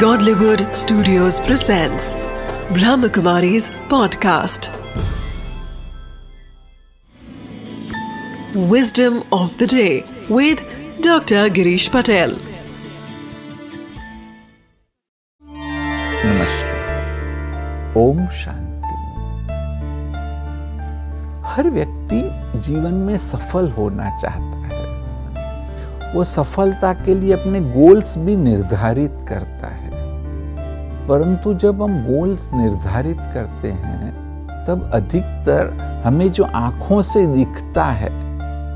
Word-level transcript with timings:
Godlywood 0.00 0.62
Studios 0.76 1.38
presents 1.40 2.16
Brahmakumari's 2.76 3.70
podcast. 3.92 4.68
Wisdom 8.72 9.22
of 9.32 9.56
the 9.58 9.66
day 9.66 10.04
with 10.28 10.58
Dr. 11.00 11.42
Girish 11.58 11.88
Patel. 11.96 12.36
नमस्कार 16.24 17.94
ओम 17.98 18.26
शांति 18.42 18.94
हर 21.54 21.70
व्यक्ति 21.78 22.20
जीवन 22.66 22.94
में 23.06 23.16
सफल 23.30 23.70
होना 23.78 24.10
चाहता 24.16 24.64
है 24.66 26.12
वो 26.14 26.24
सफलता 26.24 26.92
के 27.04 27.14
लिए 27.20 27.32
अपने 27.32 27.60
गोल्स 27.72 28.16
भी 28.26 28.36
निर्धारित 28.36 29.24
करता 29.28 29.68
है 29.68 29.75
परंतु 31.08 31.54
जब 31.54 31.82
हम 31.82 32.02
गोल्स 32.04 32.48
निर्धारित 32.54 33.18
करते 33.34 33.68
हैं, 33.68 34.10
तब 34.66 34.90
अधिकतर 34.94 35.72
हमें 36.04 36.30
जो 36.32 36.44
आँखों 36.44 37.00
से 37.02 37.26
दिखता 37.26 37.84
है, 37.84 38.10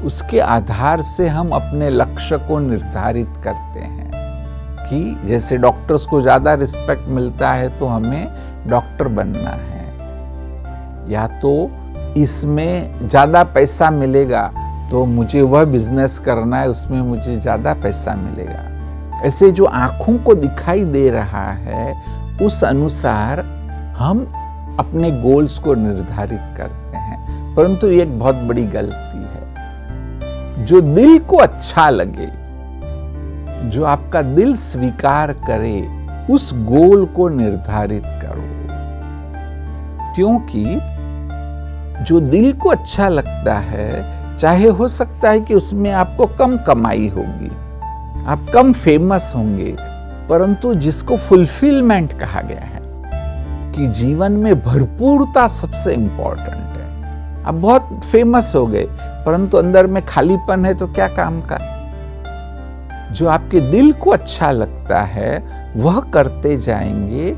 उसके 0.00 0.40
आधार 0.40 1.02
से 1.02 1.28
हम 1.28 1.50
अपने 1.50 1.90
लक्ष्य 1.90 2.38
को 2.38 2.58
निर्धारित 2.58 3.28
करते 3.44 3.80
हैं। 3.80 4.10
कि 4.84 5.26
जैसे 5.26 5.56
डॉक्टर्स 5.56 6.06
को 6.06 6.20
ज़्यादा 6.22 6.54
रिस्पेक्ट 6.54 7.08
मिलता 7.08 7.52
है 7.52 7.68
तो 7.78 7.86
हमें 7.86 8.28
डॉक्टर 8.68 9.08
बनना 9.08 9.50
है। 9.50 11.12
या 11.12 11.26
तो 11.42 11.70
इसमें 12.16 13.08
ज़्यादा 13.08 13.44
पैसा 13.44 13.90
मिलेगा 13.90 14.50
तो 14.90 15.04
मुझे 15.06 15.42
वह 15.42 15.64
बिज़नेस 15.64 16.18
करना 16.18 16.60
है, 16.60 16.68
उसमें 16.68 17.00
मुझे 17.00 17.36
ज़्यादा 17.36 17.74
पैसा 17.74 18.14
मिलेगा। 18.14 18.71
ऐसे 19.24 19.52
जो 19.52 19.64
आँखों 19.64 20.18
को 20.18 20.34
दिखाई 20.34 20.84
दे 20.84 21.10
रहा 21.10 21.52
है, 21.52 22.02
उस 22.42 22.64
अनुसार 22.64 23.40
हम 23.98 24.20
अपने 24.78 25.10
गोल्स 25.10 25.58
को 25.58 25.74
निर्धारित 25.74 26.40
करते 26.56 26.96
हैं। 26.96 27.12
परंतु 27.54 27.86
ये 27.86 28.02
एक 28.02 28.18
बहुत 28.18 28.34
बड़ी 28.34 28.64
गलती 28.64 29.18
है। 29.18 29.42
जो 30.66 30.80
दिल 30.80 31.18
को 31.18 31.36
अच्छा 31.36 31.90
लगे, 31.90 32.42
जो 33.70 33.84
आपका 33.84 34.22
दिल 34.22 34.56
स्वीकार 34.56 35.32
करे, 35.32 36.06
उस 36.30 36.54
गोल 36.54 37.06
को 37.06 37.28
निर्धारित 37.28 38.02
करो। 38.06 38.52
क्योंकि 40.14 40.64
जो 42.04 42.20
दिल 42.20 42.52
को 42.52 42.68
अच्छा 42.68 43.08
लगता 43.08 43.54
है, 43.54 44.22
चाहे 44.36 44.68
हो 44.68 44.88
सकता 44.88 45.30
है 45.30 45.40
कि 45.40 45.54
उसमें 45.54 45.92
आपको 45.92 46.26
कम 46.26 46.56
कमाई 46.56 47.08
होगी। 47.08 47.71
आप 48.26 48.46
कम 48.54 48.72
फ़ेमस 48.72 49.32
होंगे, 49.36 49.74
परंतु 50.28 50.74
जिसको 50.74 51.16
फुलफिलमेंट 51.16 52.12
कहा 52.20 52.40
गया 52.40 52.60
है, 52.60 52.80
कि 53.72 53.86
जीवन 53.92 54.32
में 54.32 54.62
भरपूरता 54.62 55.46
सबसे 55.48 55.94
इंपॉर्टेंट 55.94 56.50
है। 56.50 57.44
आप 57.44 57.54
बहुत 57.54 58.00
फ़ेमस 58.04 58.52
हो 58.54 58.66
गए, 58.66 58.86
परंतु 59.26 59.56
अंदर 59.56 59.86
में 59.86 60.04
खालीपन 60.06 60.64
है 60.66 60.74
तो 60.74 60.86
क्या 60.86 61.08
काम 61.08 61.40
का? 61.42 61.58
जो 63.12 63.28
आपके 63.28 63.60
दिल 63.60 63.92
को 63.92 64.10
अच्छा 64.10 64.50
लगता 64.50 65.00
है, 65.00 65.36
वह 65.76 66.00
करते 66.14 66.56
जाएँगे, 66.56 67.32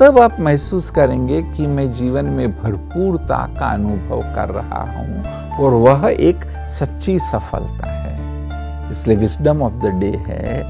तब 0.00 0.18
आप 0.18 0.40
महसूस 0.40 0.90
करेंगे 0.90 1.42
कि 1.42 1.66
मैं 1.66 1.90
जीवन 1.92 2.24
में 2.24 2.50
भरपूरता 2.52 3.46
का 3.58 3.66
अनुभव 3.66 4.22
कर 4.34 4.54
रहा 4.54 4.82
हूँ, 4.92 5.22
और 5.58 5.74
वह 5.74 6.10
एक 6.10 6.44
सच्ची 6.70 7.18
सफलता। 7.18 7.89
इसलिए 8.90 9.16
विस्डम 9.16 9.62
ऑफ़ 9.62 9.72
द 9.72 9.86
डे 10.00 10.12
है 10.26 10.62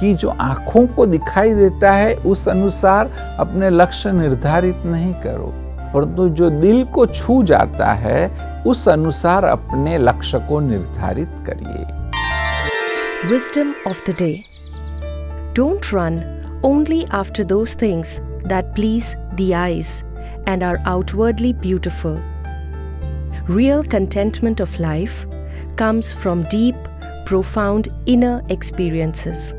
कि 0.00 0.14
जो 0.14 0.28
आँखों 0.28 0.86
को 0.86 1.06
दिखाई 1.06 1.54
देता 1.54 1.92
है, 1.92 2.14
उस 2.14 2.48
अनुसार 2.48 3.10
अपने 3.38 3.70
लक्ष्य 3.70 4.12
निर्धारित 4.12 4.82
नहीं 4.86 5.12
करो। 5.14 5.52
परंतु 5.94 6.28
जो 6.28 6.50
दिल 6.50 6.84
को 6.84 7.06
छू 7.06 7.42
जाता 7.42 7.92
है, 7.92 8.28
उस 8.66 8.88
अनुसार 8.88 9.44
अपने 9.44 9.98
लक्ष्य 9.98 10.38
को 10.38 10.60
निर्धारित 10.60 11.34
करिए। 11.46 11.84
Wisdom 13.30 13.72
of 13.88 14.10
the 14.10 14.14
day 14.18 14.32
don't 15.56 15.86
run 15.94 16.22
only 16.64 17.04
after 17.12 17.44
those 17.44 17.76
things 17.82 18.16
that 18.20 18.64
please 18.64 19.14
the 19.16 19.52
eyes 19.56 20.02
and 20.48 20.62
are 20.64 20.76
outwardly 20.76 21.52
beautiful 21.52 22.18
real 23.50 23.82
contentment 23.82 24.60
of 24.60 24.80
life 24.80 25.24
comes 25.78 26.14
from 26.14 26.42
deep 26.42 26.84
profound 27.30 27.86
inner 28.06 28.42
experiences. 28.48 29.54